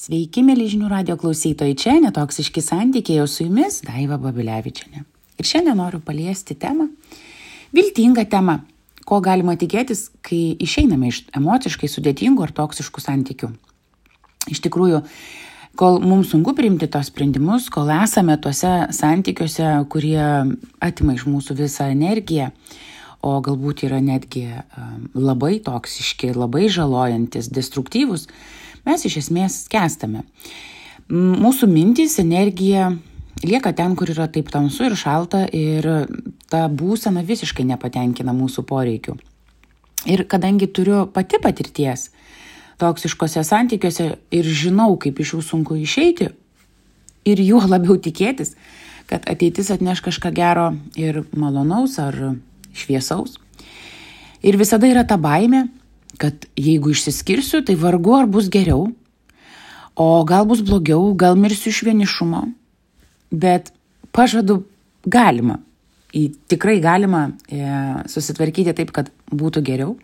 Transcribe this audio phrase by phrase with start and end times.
[0.00, 5.02] Sveiki, mėlyžinių radio klausytojai, čia netoksiški santykiai, o su jumis Daiva Babilevičiane.
[5.36, 6.86] Ir šiandien noriu paliesti temą,
[7.76, 8.54] viltingą temą,
[9.04, 13.50] ko galima tikėtis, kai išeiname iš emociškai sudėtingų ar toksiškų santykių.
[14.54, 15.02] Iš tikrųjų,
[15.76, 20.22] kol mums sunku priimti tos sprendimus, kol esame tuose santykiuose, kurie
[20.80, 22.48] atima iš mūsų visą energiją,
[23.20, 24.46] o galbūt yra netgi
[25.12, 28.30] labai toksiški, labai žalojantis, destruktyvus,
[28.86, 30.24] mes iš esmės skęstame.
[31.10, 32.92] Mūsų mintys, energija
[33.42, 35.86] lieka ten, kur yra taip tamsu ir šalta ir
[36.50, 39.16] ta būsena visiškai nepatenkina mūsų poreikių.
[40.08, 42.08] Ir kadangi turiu pati patirties
[42.80, 46.30] toksiškose santykiuose ir žinau, kaip iš jų sunku išeiti
[47.28, 48.54] ir juo labiau tikėtis,
[49.10, 52.16] kad ateitis atneš kažką gero ir malonaus ar
[52.72, 53.36] šviesaus.
[54.40, 55.66] Ir visada yra ta baime,
[56.18, 58.88] kad jeigu išsiskirsiu, tai vargu ar bus geriau,
[59.94, 62.44] o gal bus blogiau, gal mirsiu iš vienišumo,
[63.30, 63.72] bet
[64.16, 64.62] pažadu
[65.06, 65.60] galima,
[66.16, 67.62] į tikrai galima e,
[68.10, 69.96] susitvarkyti taip, kad būtų geriau.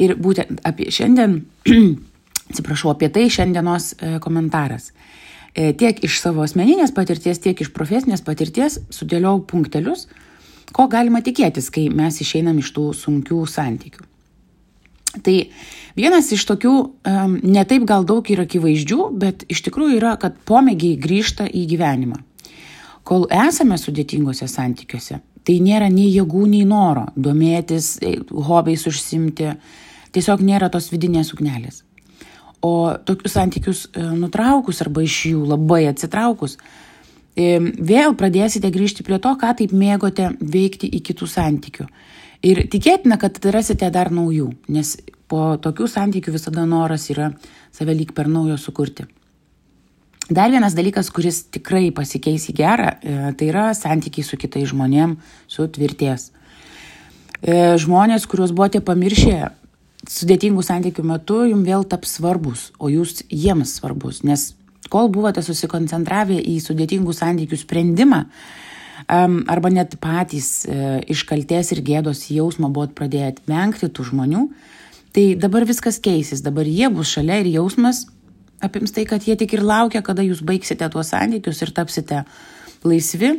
[0.00, 1.42] Ir būtent apie šiandien,
[2.50, 4.90] atsiprašau, apie tai šiandienos e, komentaras.
[5.54, 10.08] E, tiek iš savo asmeninės patirties, tiek iš profesinės patirties sudėliau punktelius,
[10.74, 14.09] ko galima tikėtis, kai mes išeinam iš tų sunkių santykių.
[15.10, 15.36] Tai
[15.98, 16.74] vienas iš tokių,
[17.10, 22.20] um, netaip gal daug yra akivaizdžių, bet iš tikrųjų yra, kad pomėgiai grįžta į gyvenimą.
[23.06, 29.54] Kol esame sudėtingose santykiuose, tai nėra nei jėgų, nei noro domėtis, e, hobiais užsimti,
[30.14, 31.82] tiesiog nėra tos vidinės ugnelės.
[32.62, 36.58] O tokius santykius e, nutraukus arba iš jų labai atsitraukus,
[37.34, 41.88] e, vėl pradėsite grįžti prie to, ką taip mėgote veikti į kitų santykių.
[42.46, 44.96] Ir tikėtina, kad rasite dar naujų, nes
[45.28, 47.30] po tokių santykių visada noras yra
[47.74, 49.04] save lyg per naujo sukurti.
[50.30, 55.16] Dar vienas dalykas, kuris tikrai pasikeis į gerą, e, tai yra santykiai su kitais žmonėm,
[55.50, 56.30] su tvirties.
[57.42, 59.50] E, žmonės, kuriuos buvote pamiršę
[60.08, 64.52] sudėtingų santykių metu, jums vėl taps svarbus, o jūs jiems svarbus, nes
[64.88, 68.24] kol buvote susikoncentravę į sudėtingų santykių sprendimą,
[69.06, 74.46] um, arba net patys uh, iš kalties ir gėdos jausmo buvot pradėję vengti tų žmonių,
[75.16, 78.06] tai dabar viskas keisis, dabar jie bus šalia ir jausmas
[78.60, 82.24] apims tai, kad jie tik ir laukia, kada jūs baigsite tuos santykius ir tapsite
[82.84, 83.38] laisvi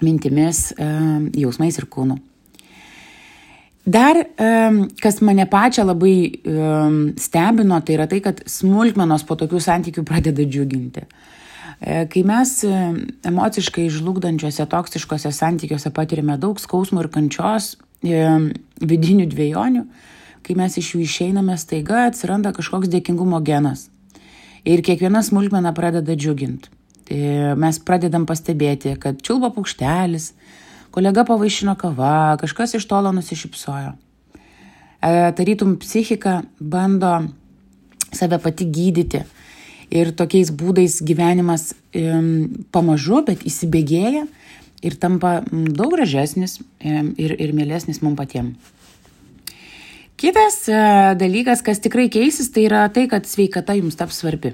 [0.00, 2.16] mintimis, um, jausmais ir kūnu.
[3.90, 6.14] Dar, um, kas mane pačią labai
[7.20, 11.06] stebino, tai yra tai, kad smulkmenos po tokių santykių pradeda džiuginti.
[11.80, 12.72] E, kai mes e,
[13.24, 17.72] emociškai žlugdančiose, toksiškose santykiuose patirime daug skausmų ir kančios,
[18.04, 18.26] e,
[18.84, 19.86] vidinių dviejonių,
[20.44, 23.88] kai mes iš jų išeiname, staiga atsiranda kažkoks dėkingumo genas.
[24.68, 26.68] Ir kiekviena smulkmena pradeda džiuginti.
[27.58, 30.28] Mes pradedam pastebėti, kad čiulba paukštelis,
[30.94, 33.96] kolega pavaišino kava, kažkas iš tolo nusišypsojo.
[35.00, 37.16] Tarytum psichika bando
[38.14, 39.24] save pati gydyti
[39.90, 41.72] ir tokiais būdais gyvenimas
[42.72, 44.26] pamažu, bet įsibėgėja
[44.82, 48.76] ir tampa daug gražesnis ir, ir mielesnis mums patiems.
[50.20, 50.80] Kitas e,
[51.16, 54.52] dalykas, kas tikrai keisis, tai yra tai, kad sveikata jums taps svarbi.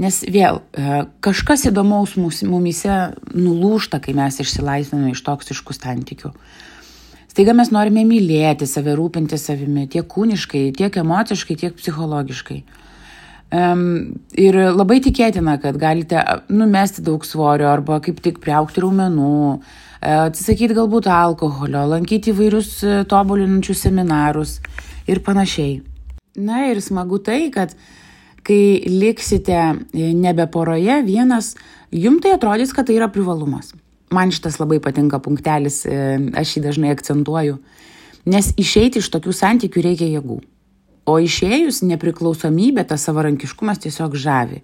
[0.00, 2.94] Nes vėl e, kažkas įdomaus mumise
[3.36, 6.32] nulūšta, kai mes išsilaisviname iš toksiškų santykių.
[7.28, 12.62] Staiga mes norime mylėti save, rūpinti savimi tiek kūniškai, tiek emociškai, tiek psichologiškai.
[13.52, 19.32] Um, ir labai tikėtina, kad galite numesti daug svorio arba kaip tik priaukti raumenų,
[20.00, 24.54] e, atsisakyti galbūt alkoholio, lankyti įvairius e, tobulinančius seminarus
[25.04, 25.82] ir panašiai.
[26.40, 27.74] Na ir smagu tai, kad
[28.40, 31.52] kai liksite e, nebe poroje vienas,
[31.92, 33.74] jums tai atrodys, kad tai yra privalumas.
[34.16, 35.82] Man šitas labai patinka punktelis,
[36.36, 37.60] aš jį dažnai akcentuoju,
[38.32, 40.40] nes išeiti iš tokių santykių reikia jėgų.
[41.08, 44.60] O išėjus nepriklausomybė, tas savarankiškumas tiesiog žavi.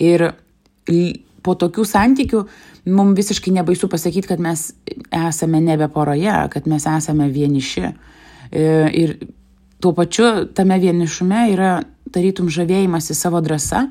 [0.00, 0.30] Ir
[1.44, 2.40] po tokių santykių
[2.94, 4.70] mums visiškai nebaisu pasakyti, kad mes
[5.12, 7.84] esame nebe poroje, kad mes esame vieniši.
[7.84, 8.64] E,
[8.96, 9.16] ir
[9.84, 11.74] tuo pačiu tame vienišume yra
[12.14, 13.88] tarytum žavėjimasi savo drąsa,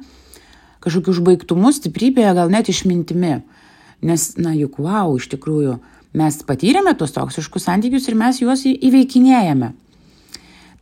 [0.84, 3.42] kažkokiu užbaigtumu, stiprybėje, gal net išmintimi.
[4.04, 5.78] Nes, na juk, wow, iš tikrųjų,
[6.18, 9.72] mes patyrėme tos toksiškus santykius ir mes juos įveikinėjame.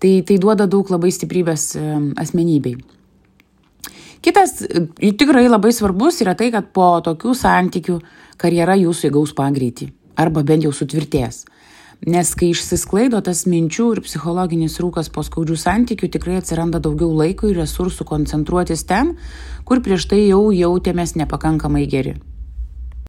[0.02, 1.76] Tai, tai duoda daug labai stiprybės
[2.18, 2.80] asmenybei.
[4.22, 4.60] Kitas
[5.00, 7.98] tikrai labai svarbus yra tai, kad po tokių santykių
[8.42, 11.44] karjera jūsų įgaus pagreitį arba bent jau sutvirtės.
[12.02, 17.50] Nes kai išsisklaido tas minčių ir psichologinis rūkas po skaudžių santykių, tikrai atsiranda daugiau laiko
[17.50, 19.16] ir resursų koncentruotis ten,
[19.70, 22.18] kur prieš tai jau jautėmės nepakankamai geri.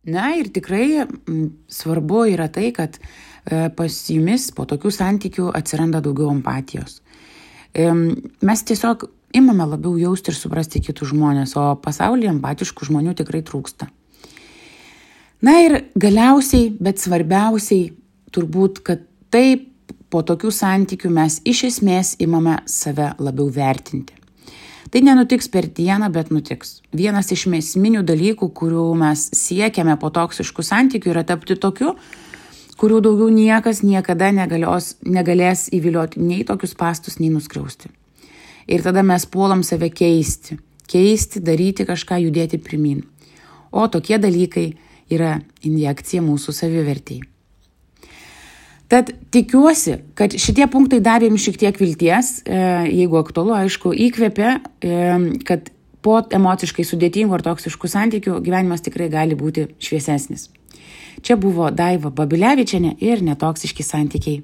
[0.03, 6.03] Na ir tikrai m, svarbu yra tai, kad e, pas jumis po tokių santykių atsiranda
[6.03, 7.01] daugiau empatijos.
[7.73, 13.89] Mes tiesiog imame labiau jausti ir suprasti kitus žmonės, o pasaulyje empatiškų žmonių tikrai trūksta.
[15.43, 17.89] Na ir galiausiai, bet svarbiausiai,
[18.33, 19.71] turbūt, kad taip
[20.13, 24.22] po tokių santykių mes iš esmės imame save labiau vertinti.
[24.93, 26.83] Tai nenutiks per dieną, bet nutiks.
[26.93, 31.95] Vienas iš esminių dalykų, kurių mes siekiame po toksiškų santykių, yra tapti tokiu,
[32.77, 37.89] kurių daugiau niekas niekada negalios, negalės įvilioti nei tokius pastus, nei nuskriausti.
[38.69, 43.01] Ir tada mes puolam save keisti, keisti, daryti kažką, judėti pirmin.
[43.73, 44.75] O tokie dalykai
[45.09, 47.32] yra injekcija mūsų savivertėjai.
[48.93, 52.59] Tad tikiuosi, kad šitie punktai davė jums šiek tiek vilties, e,
[52.93, 54.51] jeigu aktualu, aišku, įkvėpė,
[54.85, 54.99] e,
[55.49, 55.71] kad
[56.05, 60.51] po emociškai sudėtingų ar toksiškų santykių gyvenimas tikrai gali būti šviesesnis.
[61.25, 64.43] Čia buvo Daiva Babilevičiane ir netoksiški santykiai.